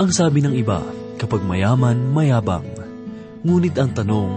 Ang 0.00 0.16
sabi 0.16 0.40
ng 0.40 0.56
iba, 0.56 0.80
kapag 1.20 1.44
mayaman, 1.44 2.08
mayabang. 2.16 2.64
Ngunit 3.44 3.76
ang 3.76 3.92
tanong, 3.92 4.32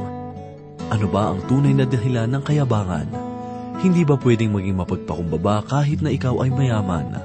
ano 0.91 1.07
ba 1.07 1.31
ang 1.31 1.39
tunay 1.47 1.71
na 1.71 1.87
dahilan 1.87 2.27
ng 2.27 2.43
kayabangan? 2.43 3.07
Hindi 3.79 4.03
ba 4.03 4.19
pwedeng 4.19 4.51
maging 4.51 4.75
mapagpakumbaba 4.75 5.63
kahit 5.63 6.03
na 6.03 6.11
ikaw 6.11 6.43
ay 6.43 6.51
mayaman? 6.51 7.15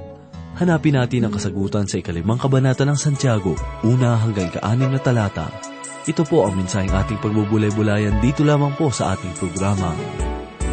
Hanapin 0.55 0.95
natin 0.95 1.27
ang 1.27 1.35
kasagutan 1.35 1.91
sa 1.91 1.99
ikalimang 1.99 2.39
kabanata 2.39 2.87
ng 2.87 2.95
Santiago, 2.95 3.59
una 3.83 4.15
hanggang 4.23 4.55
kaanim 4.55 4.95
na 4.95 5.03
talata. 5.03 5.51
Ito 6.07 6.23
po 6.23 6.47
ang 6.47 6.63
mensaheng 6.63 6.95
ating 6.95 7.19
pagbubulay-bulayan 7.19 8.23
dito 8.23 8.47
lamang 8.47 8.71
po 8.79 8.95
sa 8.95 9.19
ating 9.19 9.35
programa, 9.35 9.91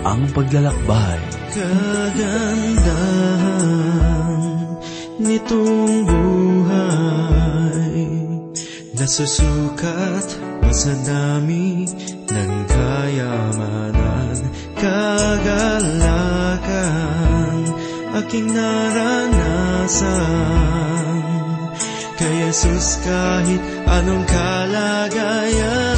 Ang 0.05 0.29
Paglalakbay. 0.37 1.49
Kagandahan 1.49 3.25
nitong 5.17 6.05
buhay 6.05 6.34
Nasusukat 9.05 10.41
ba 10.65 10.73
sa 10.73 10.89
dami 11.05 11.85
ng 12.25 12.53
kayamanan 12.65 14.33
Kagalakan 14.73 16.09
aking 18.17 18.49
naranasan. 18.49 20.01
Kay 22.17 22.49
Jesus 22.49 22.97
kahit 23.05 23.61
anong 23.85 24.25
kalagayan 24.25 25.94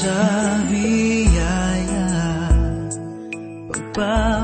sa 0.00 0.16
biyaya. 0.64 2.08
Pagpapala 3.68 4.39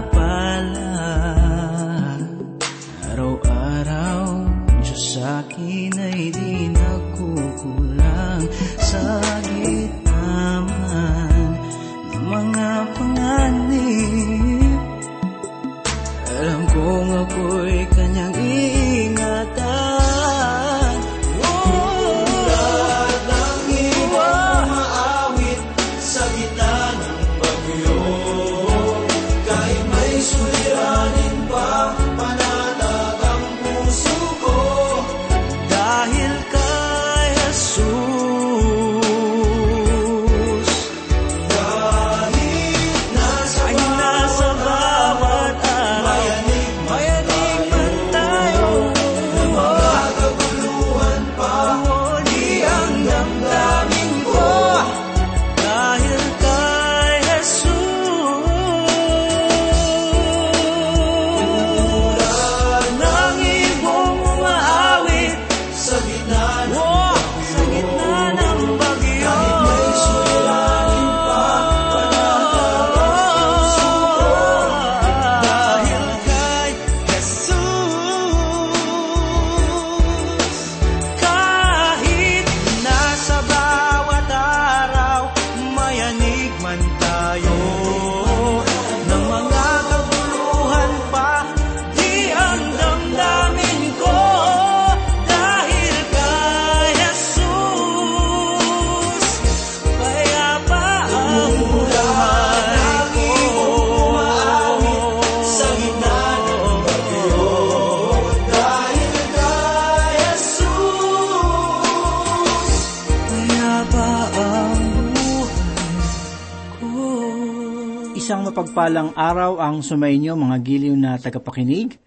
mapagpalang 118.56 119.12
araw 119.12 119.60
ang 119.60 119.84
sumainyo 119.84 120.32
mga 120.32 120.56
giliw 120.64 120.96
na 120.96 121.20
tagapakinig. 121.20 122.00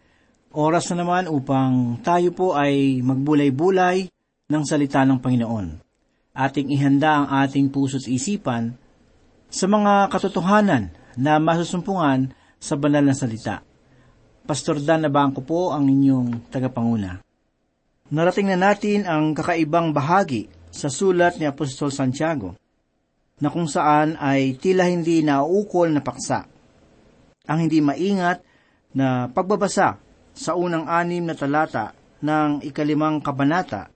Oras 0.50 0.90
na 0.90 1.06
naman 1.06 1.30
upang 1.30 2.02
tayo 2.02 2.34
po 2.34 2.58
ay 2.58 3.06
magbulay-bulay 3.06 4.10
ng 4.50 4.64
salita 4.66 5.06
ng 5.06 5.22
Panginoon. 5.22 5.78
Ating 6.34 6.74
ihanda 6.74 7.22
ang 7.22 7.46
ating 7.46 7.70
puso't 7.70 8.10
isipan 8.10 8.74
sa 9.46 9.70
mga 9.70 10.10
katotohanan 10.10 10.90
na 11.22 11.38
masusumpungan 11.38 12.34
sa 12.58 12.74
banal 12.74 13.06
na 13.06 13.14
salita. 13.14 13.62
Pastor 14.42 14.81
Dan 14.81 15.06
Nabangko 15.06 15.46
po 15.46 15.70
ang 15.70 15.86
inyong 15.86 16.50
tagapanguna. 16.50 17.22
Narating 18.10 18.50
na 18.50 18.74
natin 18.74 19.06
ang 19.06 19.38
kakaibang 19.38 19.94
bahagi 19.94 20.50
sa 20.74 20.90
sulat 20.90 21.38
ni 21.38 21.45
Apostol 21.45 21.94
Santiago 21.94 22.57
na 23.39 23.47
kung 23.47 23.68
saan 23.68 24.19
ay 24.19 24.59
tila 24.59 24.88
hindi 24.88 25.24
nauukol 25.24 25.91
na 25.91 26.03
paksa. 26.03 26.47
Ang 27.50 27.68
hindi 27.68 27.80
maingat 27.80 28.44
na 28.94 29.31
pagbabasa 29.31 29.97
sa 30.36 30.51
unang 30.56 30.86
anim 30.86 31.24
na 31.24 31.36
talata 31.36 31.95
ng 32.19 32.63
ikalimang 32.63 33.24
kabanata 33.24 33.89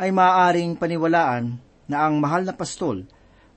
ay 0.00 0.10
maaaring 0.10 0.74
paniwalaan 0.80 1.60
na 1.86 2.08
ang 2.08 2.18
mahal 2.18 2.48
na 2.48 2.56
pastol 2.56 3.04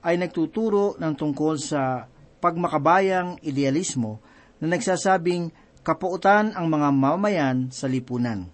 ay 0.04 0.20
nagtuturo 0.20 0.94
ng 1.00 1.12
tungkol 1.16 1.58
sa 1.58 2.06
pagmakabayang 2.38 3.42
idealismo 3.42 4.22
na 4.62 4.76
nagsasabing 4.76 5.50
kapuutan 5.82 6.54
ang 6.54 6.66
mga 6.70 6.88
mamamayan 6.92 7.72
sa 7.72 7.90
lipunan. 7.90 8.46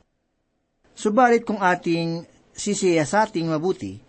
Subalit 0.93 1.45
kung 1.45 1.61
ating 1.61 2.25
sisiyasating 2.53 3.49
mabuti, 3.49 4.01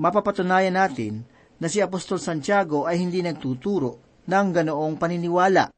mapapatunayan 0.00 0.76
natin 0.76 1.28
na 1.62 1.70
si 1.70 1.78
Apostol 1.78 2.18
Santiago 2.18 2.90
ay 2.90 2.98
hindi 2.98 3.22
nagtuturo 3.22 4.02
ng 4.26 4.46
ganoong 4.50 4.98
paniniwala. 4.98 5.70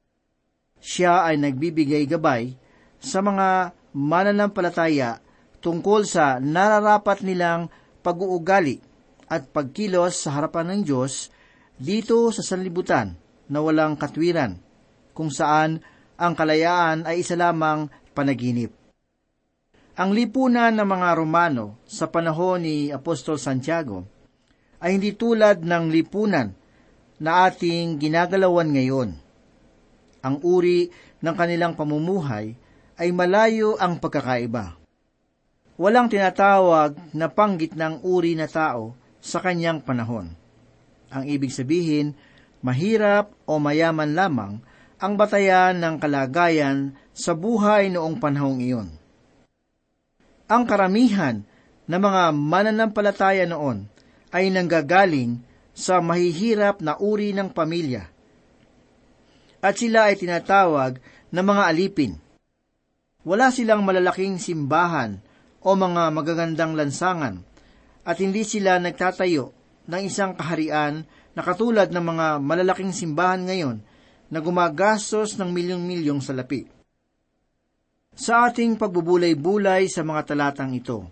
Siya 0.81 1.29
ay 1.29 1.37
nagbibigay 1.37 2.09
gabay 2.09 2.57
sa 2.97 3.21
mga 3.21 3.77
mananampalataya 3.93 5.21
tungkol 5.61 6.09
sa 6.09 6.41
nararapat 6.41 7.21
nilang 7.21 7.69
pag-uugali 8.01 8.81
at 9.29 9.53
pagkilos 9.53 10.25
sa 10.25 10.41
harapan 10.41 10.73
ng 10.73 10.81
Diyos 10.89 11.29
dito 11.77 12.33
sa 12.33 12.41
sanlibutan 12.41 13.21
na 13.53 13.61
walang 13.61 14.01
katwiran, 14.01 14.57
kung 15.13 15.29
saan 15.29 15.85
ang 16.17 16.33
kalayaan 16.33 17.05
ay 17.05 17.21
isa 17.21 17.37
lamang 17.37 17.93
panaginip. 18.17 18.73
Ang 20.01 20.17
lipunan 20.17 20.73
ng 20.73 20.89
mga 20.89 21.09
Romano 21.13 21.77
sa 21.85 22.09
panahon 22.09 22.65
ni 22.65 22.89
Apostol 22.89 23.37
Santiago 23.37 24.14
ay 24.83 24.99
hindi 24.99 25.15
tulad 25.15 25.63
ng 25.63 25.85
lipunan 25.91 26.55
na 27.19 27.47
ating 27.47 27.99
ginagalawan 27.99 28.71
ngayon. 28.75 29.11
Ang 30.25 30.37
uri 30.41 30.91
ng 31.21 31.35
kanilang 31.37 31.77
pamumuhay 31.77 32.57
ay 32.97 33.09
malayo 33.11 33.77
ang 33.77 34.01
pagkakaiba. 34.01 34.79
Walang 35.75 36.07
tinatawag 36.07 36.95
na 37.11 37.27
panggit 37.27 37.75
ng 37.75 38.07
uri 38.07 38.39
na 38.39 38.47
tao 38.47 38.95
sa 39.19 39.43
kanyang 39.43 39.83
panahon. 39.83 40.31
Ang 41.11 41.25
ibig 41.27 41.51
sabihin, 41.51 42.15
mahirap 42.63 43.35
o 43.45 43.59
mayaman 43.59 44.15
lamang 44.15 44.53
ang 45.03 45.15
batayan 45.19 45.77
ng 45.83 45.99
kalagayan 45.99 46.95
sa 47.13 47.35
buhay 47.35 47.91
noong 47.91 48.17
panahong 48.23 48.63
iyon. 48.63 48.89
Ang 50.49 50.63
karamihan 50.65 51.43
ng 51.85 52.01
mga 52.01 52.23
mananampalataya 52.33 53.45
noon 53.45 53.91
ay 54.35 54.51
nanggagaling 54.51 55.39
sa 55.71 56.03
mahihirap 56.03 56.83
na 56.83 56.99
uri 56.99 57.31
ng 57.31 57.55
pamilya. 57.55 58.11
At 59.63 59.79
sila 59.79 60.11
ay 60.11 60.19
tinatawag 60.19 60.99
na 61.31 61.41
mga 61.47 61.63
alipin. 61.71 62.19
Wala 63.23 63.55
silang 63.55 63.87
malalaking 63.87 64.43
simbahan 64.43 65.23
o 65.63 65.73
mga 65.73 66.13
magagandang 66.13 66.75
lansangan 66.75 67.41
at 68.05 68.17
hindi 68.21 68.45
sila 68.45 68.77
nagtatayo 68.77 69.55
ng 69.89 70.03
isang 70.05 70.37
kaharian 70.37 71.09
na 71.33 71.41
katulad 71.41 71.89
ng 71.89 72.05
mga 72.05 72.27
malalaking 72.45 72.93
simbahan 72.93 73.49
ngayon 73.49 73.81
na 74.29 74.39
gumagastos 74.45 75.41
ng 75.41 75.49
milyong-milyong 75.49 76.21
salapi. 76.21 76.69
Sa 78.15 78.47
ating 78.47 78.77
pagbubulay-bulay 78.77 79.89
sa 79.89 80.05
mga 80.05 80.23
talatang 80.35 80.77
ito, 80.77 81.09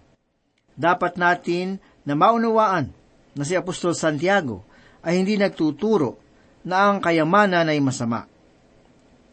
dapat 0.77 1.17
natin 1.17 1.81
na 2.05 2.15
maunawaan 2.15 3.02
na 3.37 3.43
si 3.47 3.57
Apostol 3.57 3.97
Santiago 3.97 4.67
ay 5.03 5.19
hindi 5.19 5.37
nagtuturo 5.37 6.21
na 6.63 6.91
ang 6.91 7.03
kayamanan 7.03 7.71
ay 7.71 7.81
masama. 7.83 8.29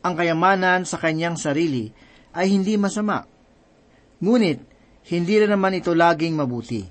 Ang 0.01 0.13
kayamanan 0.15 0.87
sa 0.87 0.97
kanyang 0.97 1.35
sarili 1.35 1.91
ay 2.33 2.49
hindi 2.49 2.79
masama. 2.79 3.27
Ngunit, 4.19 4.59
hindi 5.09 5.33
rin 5.41 5.51
naman 5.51 5.77
ito 5.77 5.91
laging 5.91 6.35
mabuti. 6.37 6.81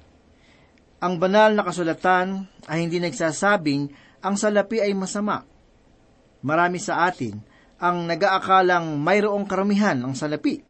Ang 0.99 1.22
banal 1.22 1.55
na 1.55 1.62
kasulatan 1.62 2.50
ay 2.66 2.78
hindi 2.84 2.99
nagsasabing 2.99 3.88
ang 4.19 4.34
salapi 4.34 4.82
ay 4.82 4.93
masama. 4.99 5.46
Marami 6.43 6.78
sa 6.82 7.06
atin 7.06 7.38
ang 7.78 8.06
nagaakalang 8.10 8.99
mayroong 8.99 9.46
karamihan 9.46 9.99
ang 10.02 10.19
salapi. 10.19 10.62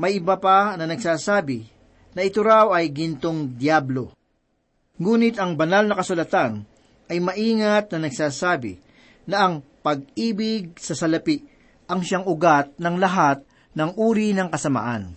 May 0.00 0.18
iba 0.18 0.34
pa 0.42 0.74
na 0.74 0.88
nagsasabi 0.90 1.70
na 2.18 2.26
ito 2.26 2.42
raw 2.42 2.74
ay 2.74 2.90
gintong 2.90 3.54
diablo. 3.54 4.10
Ngunit 5.00 5.40
ang 5.40 5.56
banal 5.56 5.88
na 5.88 5.96
kasulatan 5.96 6.68
ay 7.08 7.18
maingat 7.24 7.88
na 7.90 8.04
nagsasabi 8.04 8.76
na 9.24 9.48
ang 9.48 9.54
pag-ibig 9.80 10.76
sa 10.76 10.92
salapi 10.92 11.40
ang 11.88 12.04
siyang 12.04 12.28
ugat 12.28 12.76
ng 12.76 13.00
lahat 13.00 13.40
ng 13.72 13.96
uri 13.96 14.36
ng 14.36 14.52
kasamaan. 14.52 15.16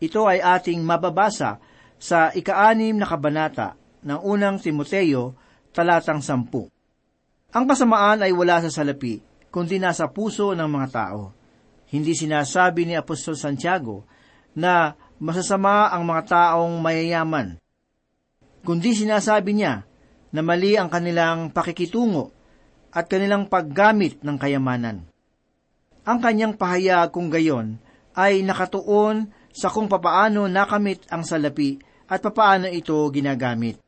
Ito 0.00 0.24
ay 0.24 0.40
ating 0.40 0.80
mababasa 0.80 1.60
sa 2.00 2.32
ikaanim 2.32 2.96
na 2.96 3.04
kabanata 3.04 3.76
ng 4.00 4.20
unang 4.24 4.56
Timoteo, 4.60 5.36
talatang 5.76 6.24
sampu. 6.24 6.68
Ang 7.52 7.64
kasamaan 7.68 8.24
ay 8.24 8.32
wala 8.32 8.64
sa 8.64 8.72
salapi, 8.72 9.20
kundi 9.52 9.76
nasa 9.76 10.08
puso 10.08 10.52
ng 10.56 10.68
mga 10.68 10.88
tao. 10.92 11.32
Hindi 11.92 12.12
sinasabi 12.16 12.88
ni 12.88 12.94
Apostol 12.96 13.38
Santiago 13.38 14.04
na 14.56 14.96
masasama 15.20 15.92
ang 15.92 16.04
mga 16.04 16.22
taong 16.28 16.80
mayayaman, 16.80 17.56
kundi 18.66 18.98
sinasabi 18.98 19.54
niya 19.54 19.86
na 20.34 20.42
mali 20.42 20.74
ang 20.74 20.90
kanilang 20.90 21.54
pakikitungo 21.54 22.34
at 22.90 23.06
kanilang 23.06 23.46
paggamit 23.46 24.20
ng 24.26 24.36
kayamanan. 24.36 25.06
Ang 26.02 26.18
kanyang 26.18 26.58
pahayag 26.58 27.14
kung 27.14 27.30
gayon 27.30 27.78
ay 28.18 28.42
nakatuon 28.42 29.30
sa 29.54 29.70
kung 29.70 29.86
papaano 29.86 30.50
nakamit 30.50 31.06
ang 31.08 31.22
salapi 31.22 31.78
at 32.10 32.18
papaano 32.18 32.66
ito 32.66 32.98
ginagamit. 33.14 33.78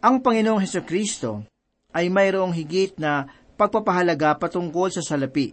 Ang 0.00 0.24
Panginoong 0.24 0.64
Heso 0.64 0.80
Kristo 0.80 1.44
ay 1.92 2.08
mayroong 2.08 2.56
higit 2.56 2.96
na 2.96 3.28
pagpapahalaga 3.60 4.40
patungkol 4.40 4.88
sa 4.88 5.04
salapi 5.04 5.52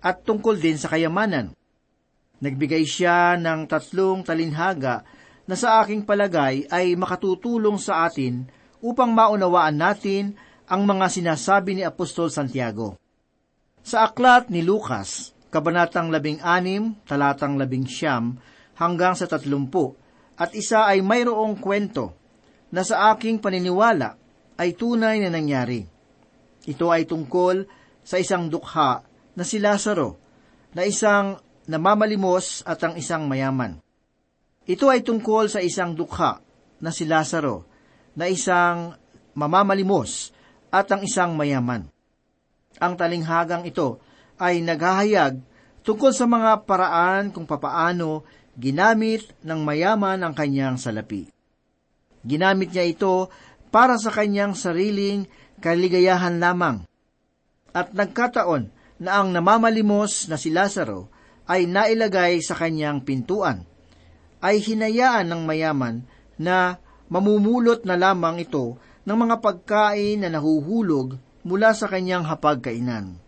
at 0.00 0.24
tungkol 0.24 0.56
din 0.56 0.80
sa 0.80 0.88
kayamanan. 0.88 1.52
Nagbigay 2.42 2.82
siya 2.82 3.38
ng 3.38 3.70
tatlong 3.70 4.24
talinhaga 4.26 5.06
na 5.46 5.58
sa 5.58 5.82
aking 5.82 6.06
palagay 6.06 6.70
ay 6.70 6.94
makatutulong 6.94 7.78
sa 7.78 8.06
atin 8.06 8.46
upang 8.82 9.10
maunawaan 9.10 9.78
natin 9.78 10.34
ang 10.66 10.86
mga 10.86 11.06
sinasabi 11.10 11.78
ni 11.78 11.82
Apostol 11.82 12.30
Santiago. 12.30 12.98
Sa 13.82 14.06
aklat 14.06 14.48
ni 14.48 14.62
Lucas, 14.62 15.34
Kabanatang 15.52 16.08
16, 16.08 17.04
talatang 17.04 17.60
11, 17.60 18.78
hanggang 18.78 19.12
sa 19.12 19.28
tatlumpu, 19.28 19.92
at 20.38 20.56
isa 20.56 20.88
ay 20.88 21.04
mayroong 21.04 21.60
kwento 21.60 22.16
na 22.72 22.80
sa 22.86 23.12
aking 23.12 23.36
paniniwala 23.36 24.16
ay 24.56 24.72
tunay 24.72 25.20
na 25.20 25.28
nangyari. 25.28 25.84
Ito 26.64 26.88
ay 26.88 27.04
tungkol 27.04 27.68
sa 28.00 28.16
isang 28.16 28.48
dukha 28.48 29.04
na 29.36 29.44
si 29.44 29.60
Lazaro, 29.60 30.16
na 30.72 30.88
isang 30.88 31.36
namamalimos 31.68 32.64
at 32.64 32.80
ang 32.80 32.96
isang 32.96 33.28
mayaman. 33.28 33.76
Ito 34.62 34.86
ay 34.86 35.02
tungkol 35.02 35.50
sa 35.50 35.58
isang 35.58 35.98
dukha 35.98 36.38
na 36.78 36.90
si 36.94 37.02
Lazaro, 37.06 37.66
na 38.14 38.30
isang 38.30 38.94
mamamalimos 39.34 40.30
at 40.70 40.86
ang 40.92 41.02
isang 41.02 41.34
mayaman. 41.34 41.88
Ang 42.78 42.94
talinghagang 42.94 43.66
ito 43.66 43.98
ay 44.38 44.62
naghahayag 44.62 45.40
tungkol 45.82 46.12
sa 46.14 46.26
mga 46.28 46.62
paraan 46.66 47.34
kung 47.34 47.46
papaano 47.46 48.22
ginamit 48.54 49.32
ng 49.42 49.60
mayaman 49.64 50.20
ang 50.22 50.34
kanyang 50.36 50.76
salapi. 50.76 51.26
Ginamit 52.22 52.70
niya 52.70 52.86
ito 52.86 53.32
para 53.74 53.98
sa 53.98 54.14
kanyang 54.14 54.54
sariling 54.54 55.26
kaligayahan 55.58 56.38
lamang. 56.38 56.84
At 57.72 57.96
nagkataon 57.96 58.68
na 59.02 59.10
ang 59.18 59.32
namamalimos 59.32 60.28
na 60.30 60.36
si 60.36 60.52
Lazaro 60.52 61.08
ay 61.48 61.66
nailagay 61.66 62.38
sa 62.44 62.54
kanyang 62.54 63.02
pintuan, 63.02 63.66
ay 64.42 64.58
hinayaan 64.58 65.30
ng 65.30 65.42
mayaman 65.46 66.02
na 66.36 66.82
mamumulot 67.06 67.86
na 67.86 67.94
lamang 67.94 68.42
ito 68.42 68.76
ng 69.06 69.16
mga 69.16 69.36
pagkain 69.38 70.22
na 70.22 70.28
nahuhulog 70.28 71.16
mula 71.46 71.70
sa 71.74 71.86
kanyang 71.86 72.26
hapagkainan. 72.26 73.18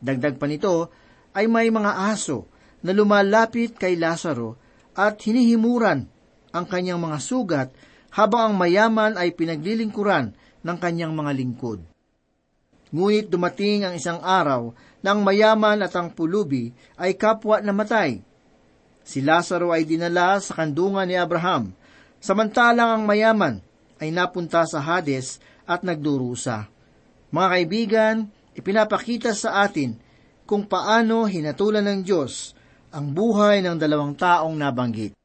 Dagdag 0.00 0.38
pa 0.38 0.46
nito 0.46 0.88
ay 1.34 1.50
may 1.50 1.68
mga 1.68 2.14
aso 2.14 2.46
na 2.80 2.94
lumalapit 2.96 3.76
kay 3.76 3.98
Lazaro 3.98 4.56
at 4.96 5.20
hinihimuran 5.20 6.08
ang 6.50 6.66
kanyang 6.66 6.98
mga 6.98 7.18
sugat 7.22 7.68
habang 8.10 8.50
ang 8.50 8.54
mayaman 8.58 9.14
ay 9.14 9.34
pinaglilingkuran 9.34 10.34
ng 10.66 10.76
kanyang 10.82 11.14
mga 11.14 11.32
lingkod. 11.36 11.80
Ngunit 12.90 13.30
dumating 13.30 13.86
ang 13.86 13.94
isang 13.94 14.18
araw 14.18 14.74
na 15.00 15.14
ang 15.14 15.22
mayaman 15.22 15.78
at 15.86 15.94
ang 15.94 16.10
pulubi 16.10 16.74
ay 16.98 17.14
kapwa 17.14 17.62
na 17.62 17.70
matay. 17.70 18.18
Si 19.10 19.18
Lazaro 19.18 19.74
ay 19.74 19.82
dinala 19.82 20.38
sa 20.38 20.54
kandungan 20.54 21.02
ni 21.02 21.18
Abraham, 21.18 21.74
samantalang 22.22 22.94
ang 22.94 23.02
mayaman 23.02 23.58
ay 23.98 24.14
napunta 24.14 24.62
sa 24.70 24.78
Hades 24.78 25.42
at 25.66 25.82
nagdurusa. 25.82 26.70
Mga 27.34 27.48
kaibigan, 27.50 28.16
ipinapakita 28.54 29.34
sa 29.34 29.66
atin 29.66 29.98
kung 30.46 30.62
paano 30.62 31.26
hinatulan 31.26 31.90
ng 31.90 32.00
Diyos 32.06 32.54
ang 32.94 33.10
buhay 33.10 33.66
ng 33.66 33.82
dalawang 33.82 34.14
taong 34.14 34.54
nabanggit. 34.54 35.18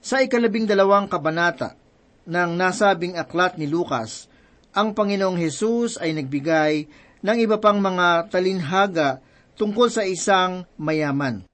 Sa 0.00 0.24
ikalabing 0.24 0.64
dalawang 0.64 1.04
kabanata 1.04 1.76
ng 2.24 2.56
nasabing 2.56 3.20
aklat 3.20 3.60
ni 3.60 3.68
Lucas, 3.68 4.32
ang 4.72 4.96
Panginoong 4.96 5.36
Hesus 5.36 6.00
ay 6.00 6.16
nagbigay 6.16 6.88
ng 7.20 7.36
iba 7.36 7.60
pang 7.60 7.84
mga 7.84 8.32
talinhaga 8.32 9.20
tungkol 9.60 9.92
sa 9.92 10.08
isang 10.08 10.64
mayaman. 10.80 11.44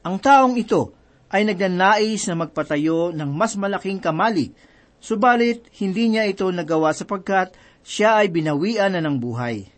Ang 0.00 0.16
taong 0.16 0.56
ito 0.56 0.96
ay 1.28 1.44
nagnanais 1.44 2.24
na 2.24 2.34
magpatayo 2.40 3.12
ng 3.12 3.30
mas 3.36 3.52
malaking 3.60 4.00
kamali, 4.00 4.56
subalit 4.96 5.68
hindi 5.76 6.08
niya 6.08 6.24
ito 6.24 6.48
nagawa 6.48 6.96
sapagkat 6.96 7.52
siya 7.84 8.24
ay 8.24 8.32
binawian 8.32 8.96
na 8.96 9.04
ng 9.04 9.20
buhay. 9.20 9.68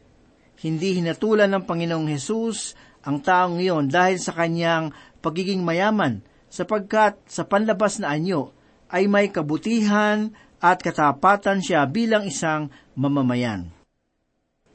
Hindi 0.63 1.03
hinatulan 1.03 1.51
ng 1.51 1.67
Panginoong 1.67 2.07
Hesus 2.07 2.79
ang 3.03 3.19
taong 3.19 3.59
iyon 3.59 3.91
dahil 3.91 4.23
sa 4.23 4.31
kanyang 4.31 4.95
pagiging 5.19 5.67
mayaman, 5.67 6.23
sapagkat 6.47 7.19
sa 7.27 7.43
panlabas 7.43 7.99
na 7.99 8.15
anyo 8.15 8.55
ay 8.87 9.11
may 9.11 9.35
kabutihan 9.35 10.31
at 10.63 10.79
katapatan 10.79 11.59
siya 11.59 11.83
bilang 11.91 12.23
isang 12.31 12.71
mamamayan. 12.95 13.75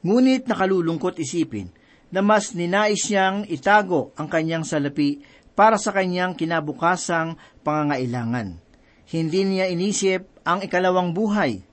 Ngunit 0.04 0.44
nakalulungkot 0.44 1.16
isipin 1.16 1.72
na 2.08 2.20
mas 2.24 2.56
ninais 2.56 3.00
niyang 3.08 3.44
itago 3.48 4.12
ang 4.16 4.28
kanyang 4.28 4.64
salapi 4.64 5.20
para 5.58 5.74
sa 5.74 5.90
kanyang 5.90 6.38
kinabukasang 6.38 7.34
pangangailangan. 7.66 8.62
Hindi 9.10 9.40
niya 9.42 9.66
inisip 9.66 10.46
ang 10.46 10.62
ikalawang 10.62 11.10
buhay. 11.10 11.66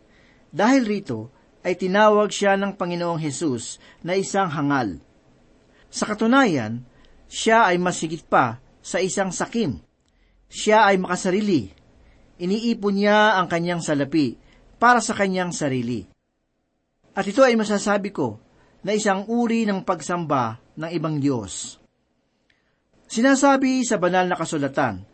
Dahil 0.49 0.89
rito, 0.89 1.29
ay 1.61 1.77
tinawag 1.77 2.33
siya 2.33 2.57
ng 2.57 2.73
Panginoong 2.81 3.21
Hesus 3.21 3.77
na 4.01 4.17
isang 4.17 4.49
hangal. 4.49 4.97
Sa 5.93 6.09
katunayan, 6.09 6.81
siya 7.29 7.69
ay 7.69 7.77
masigit 7.77 8.25
pa 8.25 8.57
sa 8.81 8.97
isang 8.97 9.29
sakim. 9.29 9.77
Siya 10.49 10.89
ay 10.89 10.97
makasarili. 10.97 11.69
Iniipon 12.41 12.93
niya 12.97 13.37
ang 13.37 13.45
kanyang 13.45 13.85
salapi 13.85 14.37
para 14.81 14.97
sa 14.97 15.13
kanyang 15.13 15.53
sarili. 15.53 16.05
At 17.13 17.25
ito 17.29 17.45
ay 17.45 17.53
masasabi 17.53 18.09
ko 18.09 18.41
na 18.81 18.97
isang 18.97 19.29
uri 19.29 19.65
ng 19.69 19.85
pagsamba 19.85 20.57
ng 20.73 20.89
ibang 20.89 21.21
Diyos. 21.21 21.84
Sinasabi 23.05 23.85
sa 23.85 24.01
banal 24.01 24.25
na 24.25 24.37
kasulatan 24.37 25.05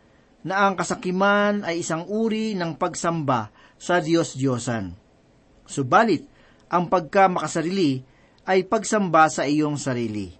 na 0.42 0.66
ang 0.66 0.74
kasakiman 0.74 1.62
ay 1.62 1.84
isang 1.84 2.08
uri 2.08 2.56
ng 2.58 2.74
pagsamba 2.74 3.52
sa 3.78 4.02
Diyos-Diyosan. 4.02 4.96
Subalit, 5.68 6.26
ang 6.72 6.88
pagka 6.88 7.28
makasarili 7.28 8.02
ay 8.48 8.66
pagsamba 8.66 9.28
sa 9.28 9.46
iyong 9.46 9.78
sarili. 9.78 10.32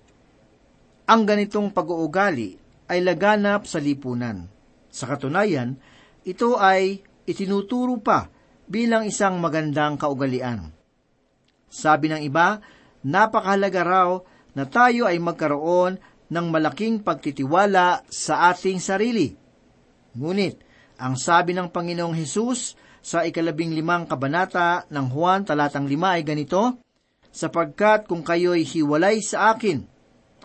Ang 1.06 1.22
ganitong 1.28 1.70
pag-uugali 1.70 2.56
ay 2.88 2.98
laganap 3.04 3.68
sa 3.68 3.78
lipunan. 3.78 4.48
Sa 4.88 5.06
katunayan, 5.06 5.76
ito 6.24 6.56
ay 6.58 7.04
itinuturo 7.28 8.00
pa 8.00 8.32
bilang 8.66 9.06
isang 9.06 9.38
magandang 9.38 10.00
kaugalian. 10.00 10.72
Sabi 11.72 12.12
ng 12.12 12.22
iba, 12.24 12.60
napakahalaga 13.04 13.82
raw 13.82 14.10
na 14.52 14.64
tayo 14.68 15.08
ay 15.08 15.16
magkaroon 15.16 15.96
ng 16.32 16.46
malaking 16.48 17.04
pagtitiwala 17.04 18.08
sa 18.08 18.48
ating 18.48 18.80
sarili. 18.80 19.36
Ngunit, 20.16 20.64
ang 20.96 21.20
sabi 21.20 21.52
ng 21.52 21.68
Panginoong 21.68 22.16
Hesus 22.16 22.80
sa 23.04 23.28
ikalabing 23.28 23.76
limang 23.76 24.08
kabanata 24.08 24.88
ng 24.88 25.06
Juan 25.12 25.44
talatang 25.44 25.84
lima 25.84 26.16
ay 26.16 26.24
ganito, 26.24 26.80
sapagkat 27.28 28.08
kung 28.08 28.24
kayo'y 28.24 28.64
hiwalay 28.64 29.20
sa 29.20 29.52
akin, 29.52 29.84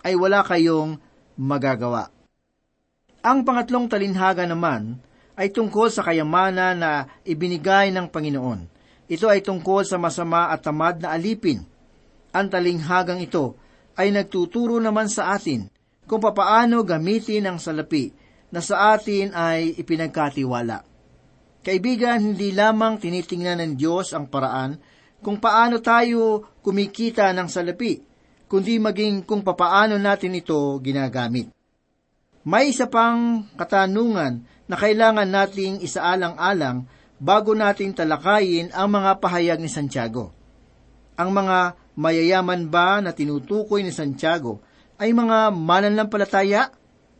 ay 0.04 0.12
wala 0.12 0.44
kayong 0.44 1.00
magagawa. 1.40 2.12
Ang 3.24 3.48
pangatlong 3.48 3.88
talinhaga 3.88 4.44
naman 4.44 5.00
ay 5.38 5.54
tungkol 5.54 5.88
sa 5.88 6.04
kayamanan 6.04 6.76
na 6.76 6.92
ibinigay 7.24 7.94
ng 7.94 8.12
Panginoon. 8.12 8.60
Ito 9.08 9.26
ay 9.30 9.40
tungkol 9.40 9.88
sa 9.88 9.96
masama 9.96 10.52
at 10.52 10.60
tamad 10.60 11.00
na 11.00 11.16
alipin. 11.16 11.64
Ang 12.34 12.46
talinghagang 12.52 13.24
ito 13.24 13.56
ay 13.96 14.12
nagtuturo 14.12 14.76
naman 14.78 15.08
sa 15.08 15.32
atin 15.32 15.77
kung 16.08 16.24
papaano 16.24 16.80
gamitin 16.82 17.44
ang 17.44 17.60
salapi 17.60 18.08
na 18.48 18.64
sa 18.64 18.96
atin 18.96 19.36
ay 19.36 19.76
ipinagkatiwala. 19.76 20.80
Kaibigan, 21.60 22.32
hindi 22.32 22.56
lamang 22.56 22.96
tinitingnan 22.96 23.60
ng 23.60 23.72
Diyos 23.76 24.16
ang 24.16 24.32
paraan 24.32 24.80
kung 25.20 25.36
paano 25.36 25.84
tayo 25.84 26.56
kumikita 26.64 27.28
ng 27.36 27.48
salapi, 27.50 28.00
kundi 28.48 28.80
maging 28.80 29.28
kung 29.28 29.44
papaano 29.44 30.00
natin 30.00 30.40
ito 30.40 30.80
ginagamit. 30.80 31.52
May 32.48 32.72
isa 32.72 32.88
pang 32.88 33.44
katanungan 33.60 34.40
na 34.64 34.76
kailangan 34.80 35.28
nating 35.28 35.84
isaalang-alang 35.84 36.88
bago 37.20 37.52
nating 37.52 37.92
talakayin 37.92 38.72
ang 38.72 38.88
mga 38.88 39.20
pahayag 39.20 39.60
ni 39.60 39.68
Santiago. 39.68 40.32
Ang 41.18 41.34
mga 41.34 41.76
mayayaman 41.98 42.70
ba 42.70 43.02
na 43.04 43.12
tinutukoy 43.12 43.84
ni 43.84 43.92
Santiago 43.92 44.64
ay 44.98 45.14
mga 45.14 45.54
mananampalataya 45.54 46.74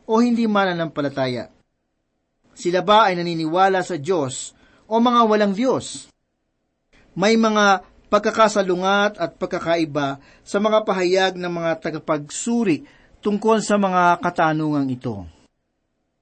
o 0.05 0.19
hindi 0.19 0.45
mananampalataya? 0.51 1.49
Sila 2.59 2.83
ba 2.83 3.07
ay 3.07 3.15
naniniwala 3.15 3.87
sa 3.87 3.95
Diyos 3.95 4.53
o 4.91 4.99
mga 4.99 5.21
walang 5.31 5.55
Diyos? 5.55 6.11
May 7.15 7.39
mga 7.39 7.87
pagkakasalungat 8.11 9.21
at 9.21 9.39
pagkakaiba 9.39 10.19
sa 10.43 10.59
mga 10.59 10.83
pahayag 10.83 11.33
ng 11.39 11.53
mga 11.53 11.71
tagapagsuri 11.79 12.83
tungkol 13.23 13.63
sa 13.63 13.79
mga 13.79 14.19
katanungang 14.19 14.89
ito. 14.91 15.29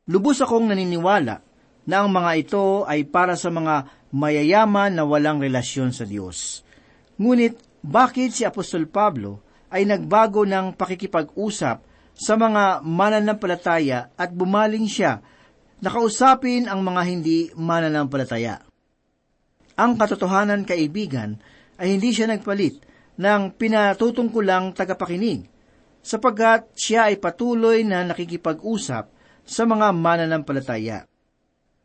Lubos 0.06 0.38
akong 0.42 0.68
naniniwala 0.70 1.40
na 1.86 1.96
ang 2.02 2.10
mga 2.10 2.30
ito 2.36 2.82
ay 2.84 3.06
para 3.06 3.38
sa 3.38 3.48
mga 3.48 3.88
mayayaman 4.10 4.92
na 4.92 5.06
walang 5.06 5.38
relasyon 5.38 5.94
sa 5.94 6.02
Diyos. 6.02 6.66
Ngunit 7.16 7.58
bakit 7.80 8.34
si 8.34 8.42
Apostol 8.42 8.90
Pablo 8.90 9.45
ay 9.70 9.88
nagbago 9.88 10.46
ng 10.46 10.75
pakikipag-usap 10.75 11.76
sa 12.16 12.35
mga 12.35 12.80
mananampalataya 12.80 14.14
at 14.16 14.32
bumaling 14.32 14.88
siya 14.88 15.20
na 15.82 15.88
kausapin 15.92 16.70
ang 16.70 16.80
mga 16.80 17.02
hindi 17.04 17.38
mananampalataya? 17.52 18.64
Ang 19.76 20.00
katotohanan, 20.00 20.64
kaibigan, 20.64 21.37
ay 21.76 21.92
hindi 22.00 22.16
siya 22.16 22.32
nagpalit 22.32 22.80
ng 23.20 23.52
pinatutungkulang 23.56 24.73
tagapakinig 24.73 25.44
sapagkat 26.00 26.73
siya 26.73 27.12
ay 27.12 27.20
patuloy 27.20 27.85
na 27.85 28.06
nakikipag-usap 28.06 29.04
sa 29.46 29.62
mga 29.62 29.92
mananampalataya. 29.92 31.04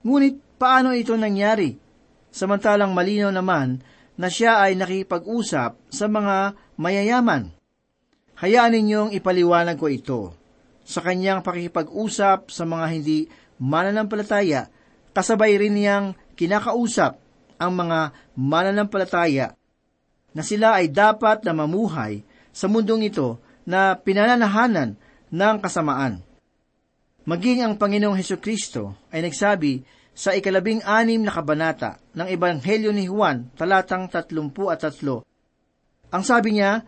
Ngunit 0.02 0.58
paano 0.58 0.94
ito 0.96 1.14
nangyari? 1.14 1.78
Samantalang 2.32 2.96
malinaw 2.96 3.34
naman 3.34 3.84
na 4.16 4.28
siya 4.32 4.64
ay 4.64 4.80
nakikipag-usap 4.80 5.72
sa 5.92 6.06
mga 6.08 6.56
mayayaman. 6.80 7.61
Hayaan 8.42 8.74
ninyong 8.74 9.10
ipaliwanag 9.14 9.78
ko 9.78 9.86
ito. 9.86 10.22
Sa 10.82 11.06
kanyang 11.06 11.46
pakikipag-usap 11.46 12.50
sa 12.50 12.64
mga 12.66 12.86
hindi 12.90 13.30
mananampalataya, 13.62 14.66
kasabay 15.14 15.62
rin 15.62 15.78
niyang 15.78 16.18
kinakausap 16.34 17.22
ang 17.62 17.72
mga 17.78 18.18
mananampalataya 18.34 19.54
na 20.34 20.42
sila 20.42 20.82
ay 20.82 20.90
dapat 20.90 21.46
na 21.46 21.54
mamuhay 21.54 22.26
sa 22.50 22.66
mundong 22.66 23.14
ito 23.14 23.38
na 23.62 23.94
pinananahanan 23.94 24.98
ng 25.30 25.56
kasamaan. 25.62 26.26
Maging 27.30 27.62
ang 27.62 27.78
Panginoong 27.78 28.18
Heso 28.18 28.42
Kristo 28.42 28.98
ay 29.14 29.22
nagsabi 29.22 29.86
sa 30.18 30.34
ikalabing 30.34 30.82
anim 30.82 31.22
na 31.22 31.30
kabanata 31.30 32.02
ng 32.18 32.26
Ebanghelyo 32.26 32.90
ni 32.90 33.06
Juan, 33.06 33.54
talatang 33.54 34.10
tatlumpu 34.10 34.74
at 34.74 34.82
tatlo. 34.82 35.22
Ang 36.10 36.24
sabi 36.26 36.58
niya, 36.58 36.82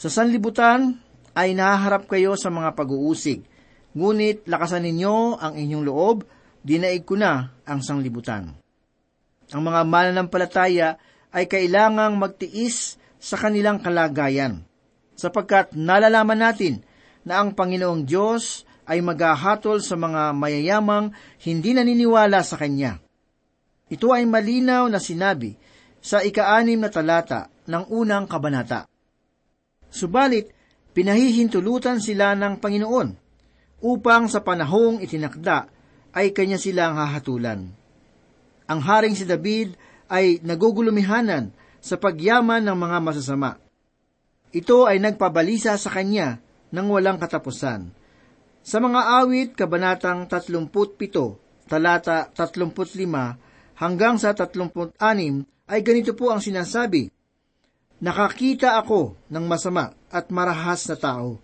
sa 0.00 0.08
sanlibutan 0.08 0.96
ay 1.36 1.52
nahaharap 1.52 2.08
kayo 2.08 2.32
sa 2.32 2.48
mga 2.48 2.72
pag-uusig, 2.72 3.44
ngunit 3.92 4.48
lakasan 4.48 4.88
ninyo 4.88 5.36
ang 5.36 5.60
inyong 5.60 5.84
loob, 5.84 6.24
dinaig 6.64 7.04
ko 7.04 7.20
na 7.20 7.52
ang 7.68 7.84
sanglibutan. 7.84 8.56
Ang 9.52 9.62
mga 9.68 9.84
mananampalataya 9.84 10.96
ay 11.36 11.44
kailangang 11.44 12.16
magtiis 12.16 12.96
sa 13.20 13.36
kanilang 13.36 13.84
kalagayan 13.84 14.64
sapagkat 15.20 15.76
nalalaman 15.76 16.40
natin 16.40 16.80
na 17.28 17.44
ang 17.44 17.52
Panginoong 17.52 18.08
Diyos 18.08 18.64
ay 18.88 19.04
maghahatol 19.04 19.84
sa 19.84 20.00
mga 20.00 20.32
mayayamang 20.32 21.12
hindi 21.44 21.76
naniniwala 21.76 22.40
sa 22.40 22.56
Kanya. 22.56 22.96
Ito 23.92 24.16
ay 24.16 24.24
malinaw 24.24 24.88
na 24.88 24.96
sinabi 24.96 25.52
sa 26.00 26.24
ikaanim 26.24 26.80
na 26.80 26.88
talata 26.88 27.52
ng 27.68 27.92
unang 27.92 28.24
kabanata. 28.24 28.89
Subalit, 29.90 30.54
pinahihintulutan 30.94 31.98
sila 31.98 32.38
ng 32.38 32.62
Panginoon 32.62 33.08
upang 33.82 34.30
sa 34.30 34.40
panahong 34.40 35.02
itinakda 35.02 35.66
ay 36.14 36.34
kanya 36.34 36.58
silang 36.58 36.98
hahatulan. 36.98 37.70
Ang 38.70 38.80
haring 38.86 39.18
si 39.18 39.26
David 39.26 39.74
ay 40.10 40.38
nagugulumihanan 40.42 41.50
sa 41.82 41.98
pagyaman 41.98 42.62
ng 42.62 42.76
mga 42.76 42.98
masasama. 43.02 43.58
Ito 44.50 44.86
ay 44.86 44.98
nagpabalisa 44.98 45.74
sa 45.78 45.90
kanya 45.90 46.42
ng 46.70 46.86
walang 46.90 47.18
katapusan. 47.18 47.90
Sa 48.60 48.78
mga 48.78 49.00
awit, 49.22 49.56
kabanatang 49.56 50.28
37, 50.28 51.70
talata 51.70 52.28
35 52.34 53.78
hanggang 53.78 54.20
sa 54.20 54.36
36 54.36 54.98
ay 55.70 55.80
ganito 55.80 56.12
po 56.12 56.34
ang 56.34 56.42
sinasabi, 56.42 57.08
Nakakita 58.00 58.80
ako 58.80 59.12
ng 59.28 59.44
masama 59.44 59.92
at 60.08 60.32
marahas 60.32 60.88
na 60.88 60.96
tao, 60.96 61.36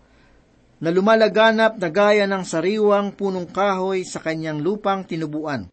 na 0.81 0.89
lumalaganap 0.89 1.77
na 1.77 1.89
gaya 1.93 2.25
ng 2.25 2.49
sariwang 2.49 3.13
punong 3.13 3.53
kahoy 3.53 4.09
sa 4.09 4.25
kanyang 4.25 4.65
lupang 4.65 5.05
tinubuan. 5.05 5.69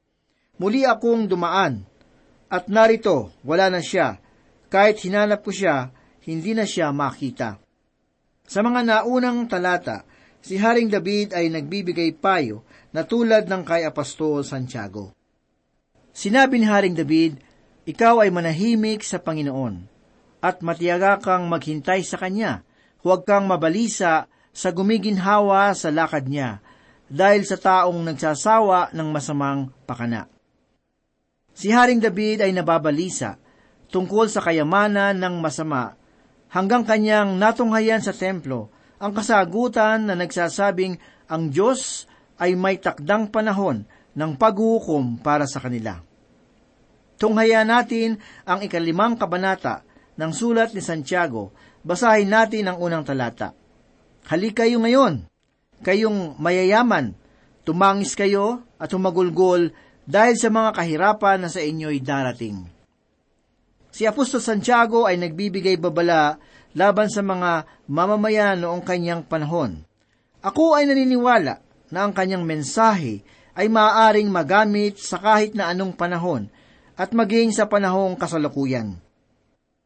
Muli 0.59 0.83
akong 0.83 1.31
dumaan, 1.31 1.87
at 2.51 2.67
narito, 2.67 3.31
wala 3.47 3.71
na 3.71 3.79
siya. 3.79 4.19
Kahit 4.67 4.99
hinanap 4.99 5.39
ko 5.47 5.55
siya, 5.55 5.87
hindi 6.27 6.51
na 6.51 6.67
siya 6.67 6.91
makita. 6.91 7.63
Sa 8.43 8.59
mga 8.59 8.83
naunang 8.83 9.47
talata, 9.47 10.03
si 10.43 10.59
Haring 10.59 10.91
David 10.91 11.31
ay 11.31 11.47
nagbibigay 11.47 12.11
payo 12.19 12.67
na 12.91 13.07
tulad 13.07 13.47
ng 13.47 13.63
kay 13.63 13.87
Apostol 13.87 14.43
Santiago. 14.43 15.15
Sinabi 16.11 16.59
ni 16.59 16.67
Haring 16.67 16.93
David, 16.93 17.39
ikaw 17.87 18.19
ay 18.19 18.29
manahimik 18.35 18.99
sa 19.01 19.23
Panginoon 19.23 19.92
at 20.43 20.59
matiyaga 20.59 21.23
kang 21.23 21.47
maghintay 21.47 22.03
sa 22.03 22.19
Kanya. 22.19 22.67
Huwag 22.99 23.23
kang 23.23 23.47
mabalisa 23.47 24.27
sa 24.51 24.69
gumiginhawa 24.75 25.71
sa 25.71 25.87
lakad 25.87 26.27
niya 26.27 26.59
dahil 27.07 27.47
sa 27.47 27.55
taong 27.55 28.03
nagsasawa 28.03 28.91
ng 28.91 29.07
masamang 29.07 29.71
pakana. 29.87 30.27
Si 31.55 31.71
Haring 31.71 32.03
David 32.03 32.43
ay 32.43 32.51
nababalisa 32.51 33.39
tungkol 33.87 34.27
sa 34.27 34.43
kayamanan 34.43 35.15
ng 35.15 35.35
masama 35.39 35.95
hanggang 36.51 36.83
kanyang 36.83 37.39
natunghayan 37.39 38.03
sa 38.03 38.11
templo 38.11 38.67
ang 38.97 39.13
kasagutan 39.13 40.09
na 40.09 40.15
nagsasabing 40.17 40.97
ang 41.29 41.51
Diyos 41.51 42.09
ay 42.39 42.57
may 42.57 42.81
takdang 42.81 43.29
panahon 43.29 43.85
ng 44.15 44.31
paghuhukom 44.37 45.21
para 45.21 45.45
sa 45.45 45.61
kanila. 45.61 46.01
Tunghaya 47.21 47.61
natin 47.61 48.17
ang 48.43 48.65
ikalimang 48.65 49.15
kabanata 49.15 49.85
ng 50.17 50.31
sulat 50.31 50.71
ni 50.73 50.81
Santiago. 50.81 51.53
Basahin 51.83 52.31
natin 52.31 52.69
ang 52.69 52.77
unang 52.79 53.03
talata. 53.03 53.51
Halik 54.29 54.63
kayo 54.63 54.79
ngayon, 54.79 55.27
kayong 55.83 56.39
mayayaman, 56.39 57.11
tumangis 57.67 58.15
kayo 58.15 58.63
at 58.79 58.87
humagulgol 58.95 59.75
dahil 60.07 60.35
sa 60.39 60.47
mga 60.47 60.79
kahirapan 60.79 61.43
na 61.43 61.49
sa 61.51 61.59
inyo'y 61.59 61.99
darating. 61.99 62.63
Si 63.93 64.07
Apostol 64.07 64.41
Santiago 64.41 65.05
ay 65.05 65.19
nagbibigay 65.19 65.77
babala 65.77 66.41
laban 66.73 67.07
sa 67.11 67.21
mga 67.21 67.67
mamamayan 67.85 68.57
noong 68.57 68.81
kanyang 68.81 69.21
panahon. 69.21 69.85
Ako 70.41 70.75
ay 70.75 70.89
naniniwala 70.89 71.61
na 71.93 71.99
ang 72.01 72.11
kanyang 72.11 72.41
mensahe 72.41 73.21
ay 73.53 73.69
maaaring 73.69 74.27
magamit 74.33 74.97
sa 74.97 75.21
kahit 75.21 75.53
na 75.53 75.69
anong 75.69 75.93
panahon 75.93 76.49
at 76.97 77.13
maging 77.13 77.53
sa 77.53 77.69
panahong 77.69 78.17
kasalukuyan. 78.17 78.97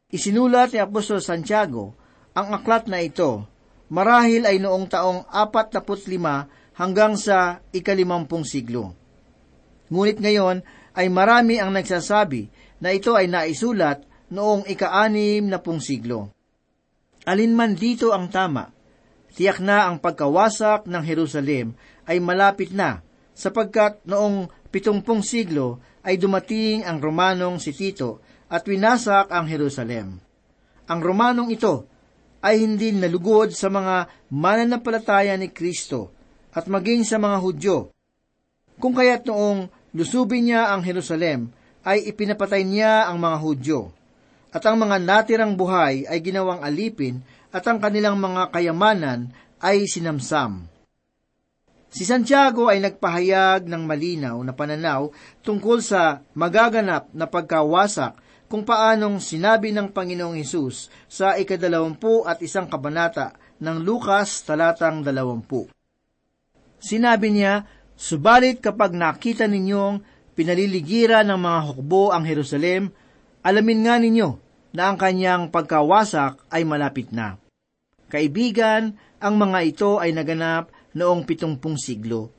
Isinulat 0.08 0.72
ni 0.72 0.80
Apostol 0.80 1.20
Santiago 1.20 1.92
ang 2.32 2.56
aklat 2.56 2.88
na 2.88 3.04
ito 3.04 3.44
marahil 3.92 4.48
ay 4.48 4.56
noong 4.56 4.88
taong 4.88 5.28
45 5.28 5.84
hanggang 6.80 7.12
sa 7.20 7.60
ikalimampung 7.76 8.40
siglo. 8.40 8.96
Ngunit 9.92 10.16
ngayon 10.16 10.64
ay 10.96 11.12
marami 11.12 11.60
ang 11.60 11.76
nagsasabi 11.76 12.48
na 12.80 12.96
ito 12.96 13.12
ay 13.12 13.28
naisulat 13.28 14.00
noong 14.32 14.64
ika-anim 14.64 15.44
na 15.44 15.60
pung 15.60 15.76
siglo. 15.76 16.32
Alinman 17.28 17.76
dito 17.76 18.16
ang 18.16 18.32
tama, 18.32 18.72
tiyak 19.36 19.60
na 19.60 19.92
ang 19.92 20.00
pagkawasak 20.00 20.88
ng 20.88 21.04
Jerusalem 21.04 21.76
ay 22.08 22.16
malapit 22.16 22.72
na 22.72 23.04
sapagkat 23.36 24.00
noong 24.08 24.48
pitumpung 24.72 25.20
siglo 25.20 25.84
ay 26.00 26.16
dumating 26.16 26.88
ang 26.88 26.96
Romanong 26.96 27.60
si 27.60 27.76
Tito 27.76 28.24
at 28.48 28.64
winasak 28.64 29.28
ang 29.28 29.44
Jerusalem. 29.44 30.20
Ang 30.88 31.00
Romanong 31.04 31.52
ito 31.52 31.84
ay 32.40 32.64
hindi 32.64 32.96
nalugod 32.96 33.52
sa 33.52 33.68
mga 33.68 34.08
mananampalataya 34.32 35.36
ni 35.36 35.52
Kristo 35.52 36.12
at 36.56 36.64
maging 36.64 37.04
sa 37.04 37.20
mga 37.20 37.36
Hudyo. 37.44 37.76
Kung 38.80 38.96
kaya't 38.96 39.28
noong 39.28 39.68
lusubin 39.92 40.48
niya 40.48 40.72
ang 40.72 40.80
Jerusalem, 40.80 41.52
ay 41.84 42.08
ipinapatay 42.08 42.62
niya 42.64 43.10
ang 43.10 43.20
mga 43.20 43.36
Hudyo. 43.40 43.80
At 44.48 44.64
ang 44.64 44.80
mga 44.80 44.96
natirang 44.96 45.54
buhay 45.60 46.08
ay 46.08 46.18
ginawang 46.24 46.64
alipin 46.64 47.20
at 47.52 47.64
ang 47.68 47.76
kanilang 47.80 48.16
mga 48.16 48.48
kayamanan 48.48 49.28
ay 49.60 49.84
sinamsam. 49.84 50.64
Si 51.88 52.04
Santiago 52.04 52.68
ay 52.68 52.84
nagpahayag 52.84 53.64
ng 53.64 53.82
malinaw 53.88 54.36
na 54.44 54.52
pananaw 54.52 55.08
tungkol 55.40 55.80
sa 55.80 56.20
magaganap 56.36 57.08
na 57.16 57.24
pagkawasak 57.24 58.27
kung 58.48 58.64
paanong 58.64 59.20
sinabi 59.20 59.70
ng 59.76 59.92
Panginoong 59.92 60.40
Hesus 60.40 60.88
sa 61.06 61.36
ikadalawampu 61.36 62.24
at 62.24 62.40
isang 62.40 62.66
kabanata 62.66 63.36
ng 63.60 63.84
Lukas 63.84 64.42
talatang 64.42 65.04
dalawampu. 65.04 65.68
Sinabi 66.80 67.28
niya, 67.30 67.68
Subalit 67.98 68.62
kapag 68.62 68.94
nakita 68.94 69.50
ninyong 69.50 70.00
pinaliligira 70.38 71.26
ng 71.26 71.34
mga 71.34 71.60
hukbo 71.66 72.14
ang 72.14 72.22
Jerusalem, 72.22 72.94
alamin 73.42 73.80
nga 73.82 73.98
ninyo 73.98 74.28
na 74.70 74.82
ang 74.86 74.94
kanyang 74.94 75.50
pagkawasak 75.50 76.46
ay 76.54 76.62
malapit 76.62 77.10
na. 77.10 77.34
Kaibigan, 78.06 78.94
ang 79.18 79.34
mga 79.34 79.58
ito 79.66 79.90
ay 79.98 80.14
naganap 80.14 80.70
noong 80.94 81.26
pitungpung 81.26 81.74
siglo. 81.74 82.30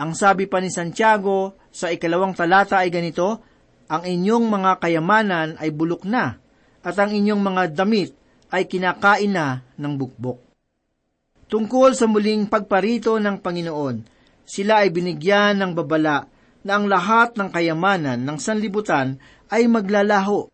Ang 0.00 0.16
sabi 0.16 0.48
pa 0.48 0.64
ni 0.64 0.72
Santiago 0.72 1.60
sa 1.68 1.92
ikalawang 1.92 2.32
talata 2.32 2.80
ay 2.80 2.88
ganito, 2.88 3.51
ang 3.92 4.08
inyong 4.08 4.48
mga 4.48 4.80
kayamanan 4.80 5.60
ay 5.60 5.68
bulok 5.68 6.08
na, 6.08 6.40
at 6.80 6.96
ang 6.96 7.12
inyong 7.12 7.44
mga 7.44 7.62
damit 7.76 8.16
ay 8.48 8.64
kinakain 8.64 9.36
na 9.36 9.60
ng 9.76 9.92
bukbok. 10.00 10.40
Tungkol 11.52 11.92
sa 11.92 12.08
muling 12.08 12.48
pagparito 12.48 13.20
ng 13.20 13.44
Panginoon, 13.44 13.96
sila 14.48 14.80
ay 14.80 14.88
binigyan 14.88 15.60
ng 15.60 15.76
babala 15.76 16.24
na 16.64 16.80
ang 16.80 16.88
lahat 16.88 17.36
ng 17.36 17.52
kayamanan 17.52 18.24
ng 18.24 18.38
sanlibutan 18.40 19.20
ay 19.52 19.68
maglalaho. 19.68 20.48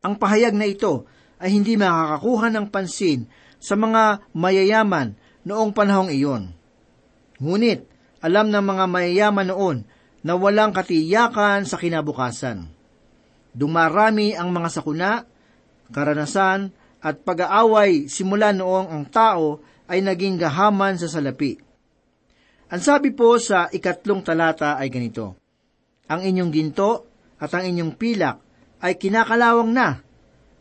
Ang 0.00 0.16
pahayag 0.16 0.56
na 0.56 0.64
ito 0.64 1.04
ay 1.36 1.52
hindi 1.52 1.76
makakakuha 1.76 2.48
ng 2.56 2.66
pansin 2.72 3.28
sa 3.60 3.76
mga 3.76 4.24
mayayaman 4.32 5.12
noong 5.44 5.76
panahong 5.76 6.08
iyon. 6.08 6.56
Ngunit, 7.36 7.84
alam 8.24 8.48
ng 8.48 8.64
mga 8.64 8.84
mayayaman 8.88 9.52
noon 9.52 9.78
na 10.26 10.34
walang 10.34 10.74
katiyakan 10.74 11.62
sa 11.62 11.78
kinabukasan. 11.78 12.66
Dumarami 13.54 14.34
ang 14.34 14.50
mga 14.50 14.68
sakuna, 14.74 15.22
karanasan, 15.94 16.74
at 16.98 17.22
pag-aaway 17.22 18.10
simula 18.10 18.50
noong 18.50 18.90
ang 18.90 19.06
tao 19.06 19.62
ay 19.86 20.02
naging 20.02 20.34
gahaman 20.34 20.98
sa 20.98 21.06
salapi. 21.06 21.54
Ang 22.66 22.82
sabi 22.82 23.14
po 23.14 23.38
sa 23.38 23.70
ikatlong 23.70 24.26
talata 24.26 24.74
ay 24.74 24.90
ganito, 24.90 25.38
Ang 26.10 26.26
inyong 26.26 26.50
ginto 26.50 27.06
at 27.38 27.54
ang 27.54 27.62
inyong 27.62 27.94
pilak 27.94 28.42
ay 28.82 28.98
kinakalawang 28.98 29.70
na, 29.70 30.02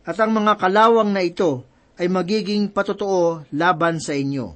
at 0.06 0.18
ang 0.22 0.30
mga 0.30 0.62
kalawang 0.62 1.10
na 1.10 1.26
ito 1.26 1.66
ay 1.98 2.06
magiging 2.06 2.70
patotoo 2.70 3.50
laban 3.50 3.98
sa 3.98 4.14
inyo. 4.14 4.54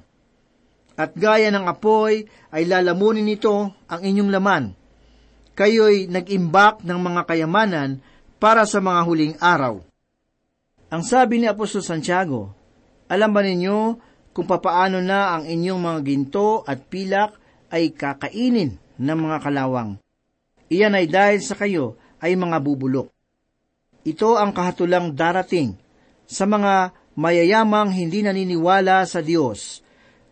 At 0.94 1.18
gaya 1.18 1.50
ng 1.50 1.66
apoy 1.66 2.30
ay 2.54 2.62
lalamunin 2.70 3.26
nito 3.26 3.74
ang 3.90 4.00
inyong 4.06 4.30
laman. 4.30 4.79
Kayo'y 5.60 6.08
nag-imbak 6.08 6.80
ng 6.88 6.96
mga 6.96 7.28
kayamanan 7.28 8.00
para 8.40 8.64
sa 8.64 8.80
mga 8.80 9.00
huling 9.04 9.36
araw. 9.36 9.84
Ang 10.88 11.04
sabi 11.04 11.36
ni 11.36 11.44
Apostol 11.44 11.84
Santiago, 11.84 12.56
alam 13.12 13.28
ba 13.28 13.44
ninyo 13.44 14.00
kung 14.32 14.48
papaano 14.48 15.04
na 15.04 15.36
ang 15.36 15.44
inyong 15.44 15.80
mga 15.84 16.00
ginto 16.00 16.64
at 16.64 16.88
pilak 16.88 17.36
ay 17.68 17.92
kakainin 17.92 18.80
ng 18.80 19.18
mga 19.20 19.36
kalawang? 19.44 20.00
Iyan 20.72 20.96
ay 20.96 21.04
dahil 21.12 21.44
sa 21.44 21.52
kayo 21.52 22.00
ay 22.24 22.40
mga 22.40 22.56
bubulok. 22.64 23.12
Ito 24.00 24.40
ang 24.40 24.56
kahatulang 24.56 25.12
darating 25.12 25.76
sa 26.24 26.48
mga 26.48 26.96
mayayamang 27.20 27.92
hindi 27.92 28.24
naniniwala 28.24 29.04
sa 29.04 29.20
Diyos, 29.20 29.84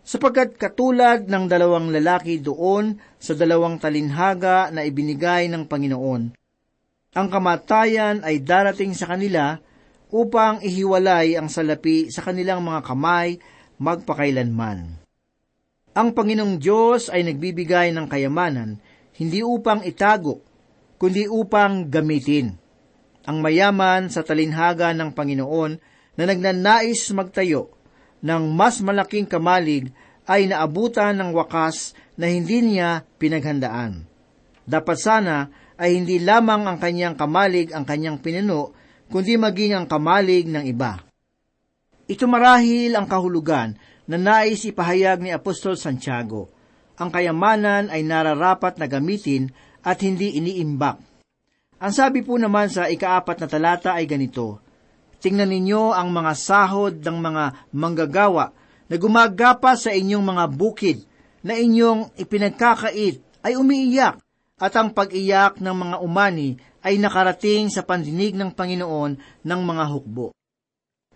sapagkat 0.09 0.57
katulad 0.57 1.29
ng 1.29 1.44
dalawang 1.44 1.92
lalaki 1.92 2.40
doon 2.40 2.97
sa 3.21 3.37
dalawang 3.37 3.77
talinhaga 3.77 4.73
na 4.73 4.81
ibinigay 4.88 5.53
ng 5.53 5.68
Panginoon, 5.68 6.33
ang 7.12 7.29
kamatayan 7.29 8.25
ay 8.25 8.40
darating 8.40 8.97
sa 8.97 9.12
kanila 9.12 9.61
upang 10.09 10.64
ihiwalay 10.64 11.37
ang 11.37 11.53
salapi 11.53 12.09
sa 12.09 12.25
kanilang 12.25 12.64
mga 12.64 12.81
kamay 12.88 13.37
magpakailanman. 13.77 14.97
Ang 15.92 16.09
Panginoong 16.16 16.57
Diyos 16.57 17.12
ay 17.12 17.29
nagbibigay 17.29 17.92
ng 17.92 18.09
kayamanan 18.09 18.81
hindi 19.18 19.44
upang 19.44 19.85
itago, 19.85 20.40
kundi 20.97 21.29
upang 21.29 21.90
gamitin. 21.90 22.57
Ang 23.29 23.44
mayaman 23.44 24.09
sa 24.09 24.25
talinhaga 24.25 24.94
ng 24.97 25.12
Panginoon 25.12 25.73
na 26.16 26.25
nagnanais 26.25 27.03
magtayo 27.12 27.78
ng 28.22 28.42
mas 28.52 28.83
malaking 28.83 29.26
kamalig 29.26 29.90
ay 30.28 30.50
naabutan 30.50 31.16
ng 31.16 31.31
wakas 31.33 31.96
na 32.18 32.28
hindi 32.28 32.61
niya 32.61 33.07
pinaghandaan. 33.16 34.04
Dapat 34.68 34.98
sana 35.00 35.48
ay 35.78 35.96
hindi 35.96 36.20
lamang 36.20 36.68
ang 36.68 36.78
kanyang 36.83 37.14
kamalig 37.16 37.72
ang 37.72 37.87
kanyang 37.87 38.18
pinuno, 38.20 38.74
kundi 39.09 39.38
maging 39.40 39.78
ang 39.78 39.87
kamalig 39.88 40.50
ng 40.50 40.66
iba. 40.68 41.00
Ito 42.09 42.24
marahil 42.28 42.98
ang 42.98 43.07
kahulugan 43.09 43.78
na 44.09 44.16
nais 44.16 44.64
ipahayag 44.64 45.22
ni 45.22 45.31
Apostol 45.33 45.76
Santiago. 45.76 46.48
Ang 46.98 47.14
kayamanan 47.14 47.94
ay 47.94 48.02
nararapat 48.02 48.76
na 48.76 48.90
gamitin 48.90 49.54
at 49.85 50.02
hindi 50.02 50.35
iniimbak. 50.37 50.98
Ang 51.78 51.92
sabi 51.94 52.26
po 52.26 52.35
naman 52.35 52.66
sa 52.68 52.90
ikaapat 52.90 53.38
na 53.38 53.46
talata 53.46 53.94
ay 53.94 54.09
ganito, 54.11 54.59
Tingnan 55.18 55.50
ninyo 55.50 55.94
ang 55.94 56.14
mga 56.14 56.33
sahod 56.38 56.94
ng 57.02 57.18
mga 57.18 57.44
manggagawa 57.74 58.54
na 58.87 58.96
gumagapa 58.96 59.74
sa 59.74 59.90
inyong 59.90 60.24
mga 60.24 60.44
bukid 60.54 60.98
na 61.42 61.59
inyong 61.59 62.14
ipinagkakait 62.14 63.18
ay 63.42 63.52
umiiyak 63.59 64.22
at 64.59 64.72
ang 64.74 64.90
pag-iyak 64.90 65.62
ng 65.62 65.74
mga 65.74 65.96
umani 66.02 66.59
ay 66.83 66.98
nakarating 66.98 67.70
sa 67.70 67.83
pandinig 67.83 68.35
ng 68.35 68.54
Panginoon 68.54 69.42
ng 69.42 69.61
mga 69.62 69.85
hukbo. 69.90 70.35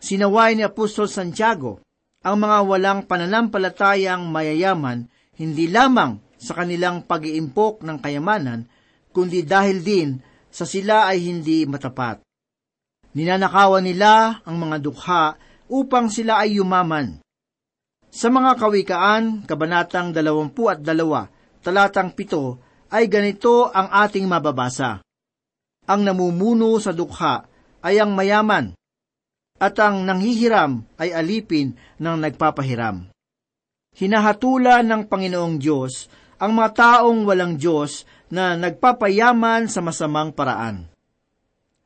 Sinaway 0.03 0.59
ni 0.59 0.67
Apostol 0.67 1.07
Santiago 1.07 1.83
ang 2.23 2.39
mga 2.39 2.59
walang 2.67 3.01
pananampalatayang 3.07 4.27
mayayaman 4.31 5.07
hindi 5.39 5.71
lamang 5.71 6.23
sa 6.39 6.59
kanilang 6.59 7.07
pag-iimpok 7.07 7.87
ng 7.87 7.99
kayamanan, 8.03 8.67
kundi 9.15 9.47
dahil 9.47 9.79
din 9.83 10.19
sa 10.51 10.67
sila 10.67 11.07
ay 11.07 11.23
hindi 11.23 11.63
matapat. 11.67 12.23
Ninanakawan 13.13 13.85
nila 13.85 14.41
ang 14.49 14.57
mga 14.57 14.77
dukha 14.81 15.37
upang 15.69 16.09
sila 16.09 16.41
ay 16.41 16.57
yumaman. 16.57 17.21
Sa 18.13 18.29
mga 18.29 18.57
kawikaan, 18.61 19.45
kabanatang 19.49 20.13
22, 20.13 20.53
talatang 21.65 22.13
7, 22.13 22.93
ay 22.93 23.09
ganito 23.09 23.73
ang 23.73 23.89
ating 23.89 24.29
mababasa. 24.29 25.01
Ang 25.89 26.01
namumuno 26.05 26.77
sa 26.77 26.93
dukha 26.93 27.45
ay 27.81 28.01
ang 28.01 28.13
mayaman, 28.13 28.77
at 29.57 29.75
ang 29.81 30.05
nanghihiram 30.05 30.85
ay 31.01 31.13
alipin 31.13 31.73
ng 32.01 32.17
nagpapahiram. 32.21 33.09
Hinahatulan 33.93 34.89
ng 34.89 35.03
Panginoong 35.09 35.57
Diyos 35.61 36.09
ang 36.41 36.57
mga 36.57 36.71
taong 36.75 37.29
walang 37.29 37.61
Diyos 37.61 38.09
na 38.33 38.57
nagpapayaman 38.57 39.69
sa 39.69 39.85
masamang 39.85 40.33
paraan. 40.33 40.89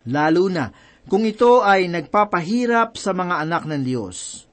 Lalo 0.07 0.47
na 0.47 0.71
kung 1.07 1.23
ito 1.23 1.63
ay 1.63 1.87
nagpapahirap 1.87 2.99
sa 2.99 3.15
mga 3.15 3.47
anak 3.47 3.63
ng 3.67 3.83
Diyos. 3.87 4.47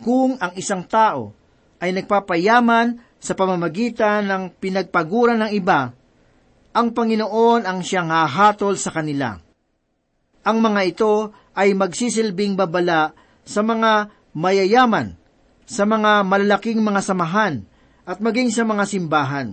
Kung 0.00 0.40
ang 0.40 0.56
isang 0.56 0.88
tao 0.88 1.36
ay 1.78 1.92
nagpapayaman 1.92 2.96
sa 3.20 3.36
pamamagitan 3.36 4.24
ng 4.24 4.42
pinagpaguran 4.56 5.44
ng 5.44 5.50
iba, 5.52 5.92
ang 6.72 6.88
Panginoon 6.94 7.66
ang 7.68 7.84
siyang 7.84 8.08
hahatol 8.08 8.78
sa 8.80 8.94
kanila. 8.94 9.36
Ang 10.46 10.58
mga 10.64 10.80
ito 10.86 11.34
ay 11.52 11.74
magsisilbing 11.74 12.56
babala 12.56 13.12
sa 13.42 13.60
mga 13.60 14.08
mayayaman, 14.32 15.18
sa 15.68 15.84
mga 15.84 16.24
malalaking 16.24 16.80
mga 16.80 17.02
samahan, 17.04 17.66
at 18.08 18.24
maging 18.24 18.48
sa 18.48 18.64
mga 18.64 18.88
simbahan. 18.88 19.48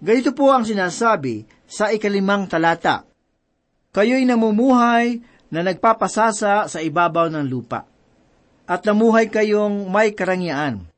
Ganito 0.00 0.32
po 0.32 0.48
ang 0.54 0.64
sinasabi 0.64 1.44
sa 1.68 1.92
ikalimang 1.92 2.48
talata. 2.48 3.11
Kayo'y 3.92 4.24
namumuhay 4.24 5.20
na 5.52 5.60
nagpapasasa 5.60 6.64
sa 6.64 6.78
ibabaw 6.80 7.28
ng 7.28 7.44
lupa. 7.44 7.84
At 8.64 8.88
namuhay 8.88 9.28
kayong 9.28 9.92
may 9.92 10.16
karangyaan. 10.16 10.88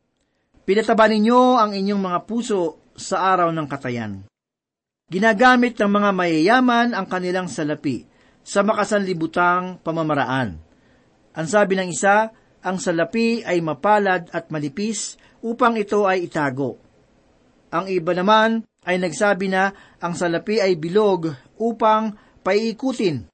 Pinataba 0.63 1.11
ninyo 1.11 1.59
ang 1.59 1.75
inyong 1.75 1.99
mga 1.99 2.19
puso 2.23 2.79
sa 2.95 3.35
araw 3.35 3.51
ng 3.51 3.67
katayan. 3.67 4.23
Ginagamit 5.11 5.75
ng 5.75 5.91
mga 5.91 6.11
mayayaman 6.15 6.89
ang 6.95 7.07
kanilang 7.11 7.51
salapi 7.51 8.07
sa 8.47 8.63
makasanlibutang 8.63 9.83
pamamaraan. 9.83 10.55
Ang 11.35 11.47
sabi 11.51 11.75
ng 11.75 11.91
isa, 11.91 12.31
ang 12.63 12.79
salapi 12.79 13.43
ay 13.43 13.59
mapalad 13.59 14.31
at 14.31 14.55
malipis 14.55 15.19
upang 15.43 15.75
ito 15.75 16.07
ay 16.07 16.31
itago. 16.31 16.79
Ang 17.75 17.91
iba 17.91 18.15
naman 18.15 18.63
ay 18.87 19.03
nagsabi 19.03 19.51
na 19.51 19.75
ang 19.99 20.15
salapi 20.15 20.63
ay 20.63 20.79
bilog 20.79 21.35
upang 21.59 22.15
paiikutin. 22.45 23.25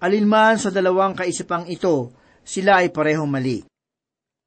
Alinman 0.00 0.56
sa 0.56 0.72
dalawang 0.72 1.12
kaisipang 1.12 1.68
ito, 1.68 2.16
sila 2.40 2.80
ay 2.80 2.90
parehong 2.90 3.28
mali. 3.28 3.60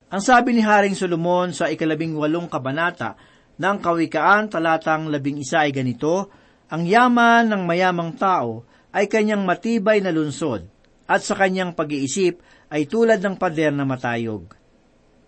Ang 0.07 0.21
sabi 0.21 0.57
ni 0.57 0.61
Haring 0.65 0.97
Solomon 0.97 1.53
sa 1.53 1.69
ikalabing 1.69 2.17
walong 2.17 2.49
kabanata 2.49 3.13
ng 3.57 3.77
Kawikaan 3.81 4.49
talatang 4.49 5.09
labing 5.09 5.41
isa 5.41 5.65
ay 5.65 5.71
ganito, 5.73 6.29
Ang 6.67 6.83
yaman 6.83 7.47
ng 7.47 7.63
mayamang 7.63 8.19
tao 8.19 8.67
ay 8.91 9.07
kanyang 9.07 9.47
matibay 9.47 10.03
na 10.03 10.11
lunsod, 10.11 10.67
at 11.07 11.23
sa 11.23 11.35
kanyang 11.35 11.71
pag-iisip 11.71 12.43
ay 12.67 12.87
tulad 12.87 13.23
ng 13.23 13.39
pader 13.39 13.71
na 13.71 13.87
matayog. 13.87 14.51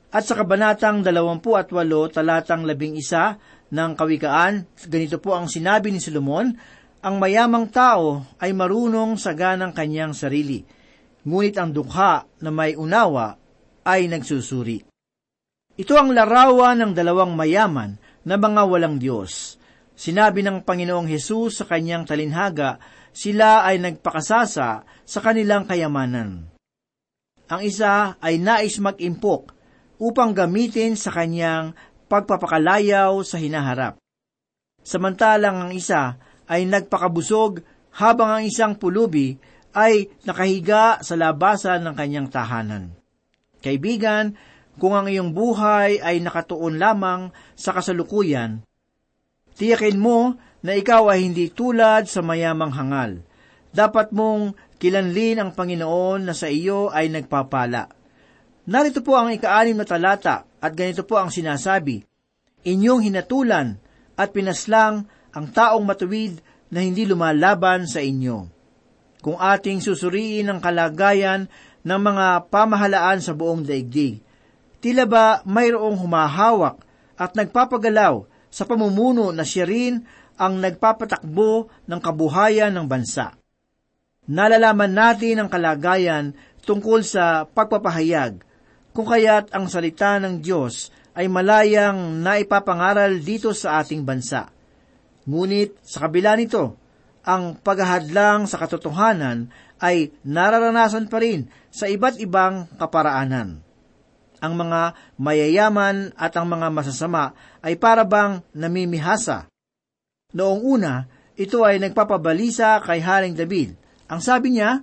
At 0.09 0.25
sa 0.25 0.35
kabanatang 0.35 1.05
28 1.05 1.39
talatang 2.11 2.65
11 2.65 3.69
ng 3.69 3.91
Kawikaan, 3.93 4.65
ganito 4.89 5.21
po 5.21 5.37
ang 5.37 5.45
sinabi 5.45 5.93
ni 5.93 6.01
Solomon, 6.01 6.49
ang 6.99 7.15
mayamang 7.15 7.71
tao 7.71 8.27
ay 8.43 8.51
marunong 8.51 9.15
sa 9.15 9.31
ganang 9.31 9.71
kanyang 9.71 10.11
sarili, 10.11 10.63
ngunit 11.23 11.55
ang 11.55 11.71
dukha 11.71 12.27
na 12.43 12.51
may 12.51 12.75
unawa 12.75 13.39
ay 13.87 14.11
nagsusuri. 14.11 14.83
Ito 15.79 15.95
ang 15.95 16.11
larawan 16.11 16.83
ng 16.83 16.91
dalawang 16.91 17.39
mayaman 17.39 17.95
na 18.27 18.35
mga 18.35 18.67
walang 18.67 18.99
Diyos. 18.99 19.55
Sinabi 19.95 20.43
ng 20.43 20.67
Panginoong 20.67 21.07
Hesus 21.07 21.63
sa 21.63 21.65
kanyang 21.67 22.03
talinhaga, 22.03 22.79
sila 23.15 23.63
ay 23.63 23.79
nagpakasasa 23.79 24.69
sa 24.83 25.19
kanilang 25.23 25.63
kayamanan. 25.63 26.51
Ang 27.47 27.61
isa 27.63 28.19
ay 28.19 28.43
nais 28.43 28.75
mag-impok 28.79 29.55
upang 29.99 30.35
gamitin 30.35 30.99
sa 30.99 31.15
kanyang 31.15 31.75
pagpapakalayaw 32.11 33.23
sa 33.23 33.39
hinaharap. 33.39 33.99
Samantalang 34.83 35.67
ang 35.67 35.71
isa 35.75 36.28
ay 36.49 36.65
nagpakabusog 36.65 37.61
habang 37.93 38.29
ang 38.33 38.43
isang 38.43 38.73
pulubi 38.73 39.37
ay 39.77 40.09
nakahiga 40.25 40.99
sa 41.05 41.13
labasan 41.13 41.85
ng 41.85 41.93
kanyang 41.93 42.27
tahanan. 42.27 42.97
Kaibigan, 43.61 44.33
kung 44.79 44.95
ang 44.95 45.05
iyong 45.05 45.35
buhay 45.35 45.99
ay 46.01 46.23
nakatuon 46.23 46.79
lamang 46.79 47.29
sa 47.53 47.75
kasalukuyan, 47.75 48.63
tiyakin 49.59 49.99
mo 49.99 50.39
na 50.65 50.73
ikaw 50.73 51.11
ay 51.11 51.27
hindi 51.27 51.51
tulad 51.51 52.07
sa 52.07 52.23
mayamang 52.23 52.73
hangal. 52.73 53.11
Dapat 53.69 54.15
mong 54.15 54.57
kilanlin 54.81 55.37
ang 55.37 55.51
Panginoon 55.53 56.25
na 56.25 56.33
sa 56.33 56.49
iyo 56.49 56.89
ay 56.89 57.11
nagpapala. 57.11 57.91
Narito 58.65 59.03
po 59.03 59.19
ang 59.19 59.29
ikaanim 59.29 59.77
na 59.77 59.85
talata 59.85 60.47
at 60.57 60.71
ganito 60.73 61.03
po 61.05 61.19
ang 61.19 61.29
sinasabi, 61.29 62.01
Inyong 62.65 63.07
hinatulan 63.07 63.79
at 64.19 64.35
pinaslang 64.35 65.07
ang 65.39 65.47
taong 65.47 65.87
matuwid 65.87 66.43
na 66.67 66.83
hindi 66.83 67.07
lumalaban 67.07 67.87
sa 67.87 68.03
inyo. 68.03 68.51
Kung 69.23 69.39
ating 69.39 69.79
susuriin 69.79 70.51
ang 70.51 70.59
kalagayan 70.59 71.47
ng 71.79 71.99
mga 72.03 72.51
pamahalaan 72.51 73.23
sa 73.23 73.31
buong 73.31 73.63
daigdig, 73.63 74.19
tila 74.83 75.07
ba 75.07 75.39
mayroong 75.47 75.95
humahawak 75.95 76.83
at 77.15 77.31
nagpapagalaw 77.39 78.27
sa 78.51 78.67
pamumuno 78.67 79.31
na 79.31 79.47
siya 79.47 79.63
rin 79.63 80.03
ang 80.35 80.59
nagpapatakbo 80.59 81.71
ng 81.87 81.99
kabuhayan 82.03 82.75
ng 82.75 82.87
bansa. 82.87 83.35
Nalalaman 84.27 84.91
natin 84.91 85.39
ang 85.39 85.49
kalagayan 85.51 86.35
tungkol 86.67 86.99
sa 87.03 87.47
pagpapahayag 87.47 88.43
kung 88.91 89.07
kaya't 89.07 89.55
ang 89.55 89.71
salita 89.71 90.19
ng 90.19 90.43
Diyos 90.43 90.91
ay 91.15 91.31
malayang 91.31 92.19
naipapangaral 92.23 93.19
dito 93.23 93.55
sa 93.55 93.79
ating 93.83 94.03
bansa. 94.03 94.58
Ngunit 95.29 95.77
sa 95.85 96.09
kabila 96.09 96.33
nito, 96.33 96.73
ang 97.21 97.53
paghahadlang 97.61 98.49
sa 98.49 98.57
katotohanan 98.57 99.53
ay 99.77 100.09
nararanasan 100.25 101.05
pa 101.05 101.21
rin 101.21 101.45
sa 101.69 101.85
iba't 101.85 102.17
ibang 102.17 102.65
kaparaanan. 102.81 103.61
Ang 104.41 104.53
mga 104.57 104.97
mayayaman 105.21 106.17
at 106.17 106.33
ang 106.33 106.49
mga 106.49 106.73
masasama 106.73 107.37
ay 107.61 107.77
parabang 107.77 108.41
namimihasa. 108.57 109.45
Noong 110.33 110.65
una, 110.65 111.05
ito 111.37 111.61
ay 111.61 111.77
nagpapabalisa 111.77 112.81
kay 112.81 112.97
Haring 112.97 113.37
David. 113.37 113.77
Ang 114.09 114.25
sabi 114.25 114.57
niya, 114.57 114.81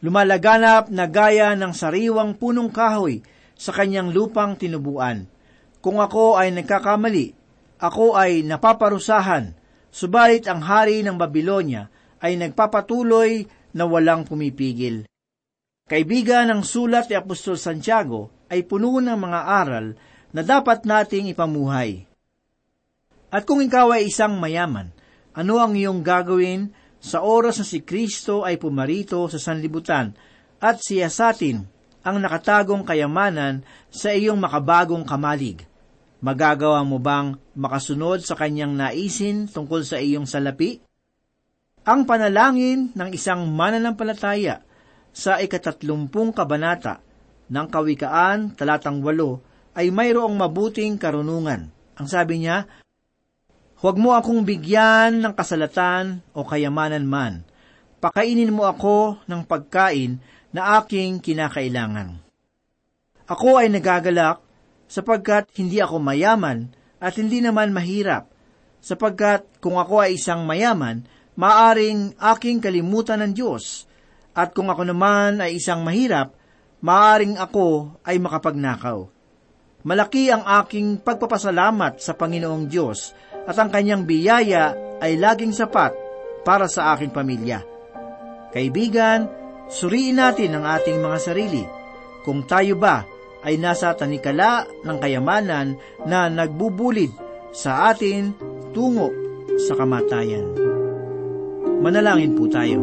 Lumalaganap 0.00 0.92
na 0.92 1.08
gaya 1.08 1.56
ng 1.56 1.72
sariwang 1.72 2.36
punong 2.36 2.68
kahoy 2.68 3.24
sa 3.56 3.72
kanyang 3.72 4.12
lupang 4.12 4.54
tinubuan. 4.54 5.24
Kung 5.80 5.98
ako 6.04 6.36
ay 6.36 6.52
nagkakamali, 6.52 7.45
ako 7.76 8.16
ay 8.16 8.40
napaparusahan, 8.40 9.52
subalit 9.92 10.48
ang 10.48 10.64
hari 10.64 11.04
ng 11.04 11.16
Babylonia 11.20 11.92
ay 12.20 12.40
nagpapatuloy 12.40 13.44
na 13.76 13.84
walang 13.84 14.24
pumipigil. 14.24 15.04
Kaibigan 15.86 16.50
ng 16.50 16.62
sulat 16.66 17.06
ni 17.06 17.14
Apostol 17.14 17.60
Santiago 17.60 18.32
ay 18.50 18.64
puno 18.66 18.98
ng 18.98 19.14
mga 19.14 19.40
aral 19.46 19.86
na 20.34 20.42
dapat 20.42 20.82
nating 20.82 21.30
ipamuhay. 21.30 22.08
At 23.30 23.46
kung 23.46 23.62
ikaw 23.62 23.94
ay 23.94 24.10
isang 24.10 24.40
mayaman, 24.40 24.90
ano 25.36 25.60
ang 25.60 25.76
iyong 25.76 26.00
gagawin 26.00 26.72
sa 26.96 27.20
oras 27.20 27.60
na 27.60 27.66
si 27.68 27.84
Kristo 27.84 28.42
ay 28.42 28.56
pumarito 28.56 29.28
sa 29.28 29.36
sanlibutan 29.36 30.16
at 30.58 30.80
siya 30.80 31.12
sa 31.12 31.36
atin 31.36 31.68
ang 32.00 32.16
nakatagong 32.22 32.86
kayamanan 32.86 33.60
sa 33.92 34.14
iyong 34.14 34.40
makabagong 34.40 35.04
kamalig. 35.04 35.68
Magagawa 36.24 36.80
mo 36.80 36.96
bang 36.96 37.36
makasunod 37.52 38.24
sa 38.24 38.40
kanyang 38.40 38.72
naisin 38.72 39.52
tungkol 39.52 39.84
sa 39.84 40.00
iyong 40.00 40.24
salapi? 40.24 40.80
Ang 41.86 42.08
panalangin 42.08 42.96
ng 42.96 43.10
isang 43.12 43.44
mananampalataya 43.52 44.64
sa 45.12 45.38
ikatatlumpung 45.38 46.32
kabanata 46.32 47.04
ng 47.52 47.66
Kawikaan, 47.68 48.56
talatang 48.56 49.04
walo, 49.04 49.44
ay 49.76 49.92
mayroong 49.92 50.34
mabuting 50.34 50.96
karunungan. 50.96 51.68
Ang 52.00 52.08
sabi 52.08 52.42
niya, 52.42 52.64
Huwag 53.76 54.00
mo 54.00 54.16
akong 54.16 54.40
bigyan 54.40 55.20
ng 55.20 55.36
kasalatan 55.36 56.24
o 56.32 56.48
kayamanan 56.48 57.04
man. 57.04 57.44
Pakainin 58.00 58.48
mo 58.48 58.64
ako 58.64 59.20
ng 59.28 59.44
pagkain 59.44 60.16
na 60.48 60.80
aking 60.80 61.20
kinakailangan. 61.20 62.16
Ako 63.28 63.60
ay 63.60 63.68
nagagalak 63.68 64.45
sapagkat 64.86 65.50
hindi 65.58 65.82
ako 65.82 65.98
mayaman 65.98 66.70
at 67.02 67.14
hindi 67.18 67.42
naman 67.42 67.74
mahirap, 67.74 68.30
sapagkat 68.80 69.60
kung 69.60 69.76
ako 69.76 70.06
ay 70.06 70.16
isang 70.16 70.46
mayaman, 70.46 71.04
maaring 71.36 72.16
aking 72.16 72.62
kalimutan 72.62 73.20
ng 73.20 73.32
Diyos, 73.36 73.84
at 74.32 74.52
kung 74.56 74.72
ako 74.72 74.88
naman 74.88 75.42
ay 75.42 75.60
isang 75.60 75.84
mahirap, 75.84 76.32
maaring 76.80 77.36
ako 77.36 77.98
ay 78.04 78.16
makapagnakaw. 78.20 79.08
Malaki 79.86 80.34
ang 80.34 80.42
aking 80.42 80.98
pagpapasalamat 80.98 82.02
sa 82.02 82.18
Panginoong 82.18 82.66
Diyos 82.66 83.14
at 83.46 83.54
ang 83.54 83.70
kanyang 83.70 84.02
biyaya 84.02 84.74
ay 84.98 85.14
laging 85.14 85.54
sapat 85.54 85.94
para 86.42 86.66
sa 86.66 86.94
aking 86.94 87.14
pamilya. 87.14 87.62
Kaibigan, 88.50 89.30
suriin 89.70 90.18
natin 90.18 90.58
ang 90.58 90.64
ating 90.66 90.98
mga 90.98 91.18
sarili. 91.22 91.62
Kung 92.26 92.42
tayo 92.50 92.74
ba 92.74 93.06
ay 93.46 93.54
nasa 93.62 93.94
tanikala 93.94 94.66
ng 94.82 94.98
kayamanan 94.98 95.78
na 96.02 96.26
nagbubulid 96.26 97.14
sa 97.54 97.94
atin 97.94 98.34
tungo 98.74 99.14
sa 99.70 99.78
kamatayan. 99.78 100.50
Manalangin 101.78 102.34
po 102.34 102.50
tayo. 102.50 102.82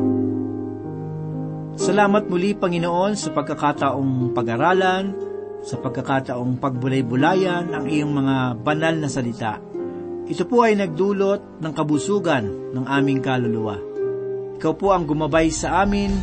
Salamat 1.76 2.32
muli, 2.32 2.56
Panginoon, 2.56 3.20
sa 3.20 3.36
pagkakataong 3.36 4.32
pag-aralan, 4.32 5.12
sa 5.66 5.76
pagkakataong 5.82 6.62
pagbulay-bulayan 6.62 7.74
ang 7.76 7.86
iyong 7.90 8.14
mga 8.14 8.36
banal 8.62 8.96
na 8.96 9.10
salita. 9.12 9.60
Ito 10.24 10.48
po 10.48 10.64
ay 10.64 10.80
nagdulot 10.80 11.60
ng 11.60 11.74
kabusugan 11.76 12.72
ng 12.72 12.86
aming 12.88 13.20
kaluluwa. 13.20 13.76
Ikaw 14.62 14.74
po 14.80 14.96
ang 14.96 15.04
gumabay 15.04 15.52
sa 15.52 15.84
amin 15.84 16.14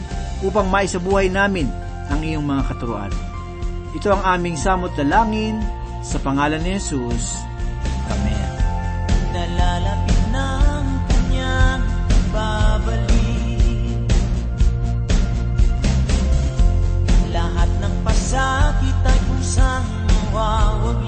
upang 0.41 0.71
maisabuhay 0.73 1.29
namin 1.29 1.69
ang 2.09 2.25
iyong 2.25 2.47
mga 2.47 2.63
katuruan. 2.73 3.30
Ito 3.91 4.15
ang 4.15 4.23
aming 4.39 4.55
samot 4.55 4.95
dalangin 4.95 5.59
sa 6.07 6.23
pangalan 6.23 6.63
ni 6.63 6.79
Jesus. 6.79 7.43
Amen. 8.07 8.51
Nalalapit 9.35 10.23
ng 10.31 10.87
kanyang 11.11 11.83
babalik 12.31 14.07
Lahat 17.35 17.71
ng 17.83 17.95
pasakit 18.07 18.99
ay 19.07 19.21
kusang 19.27 19.87
mawawag 20.31 21.00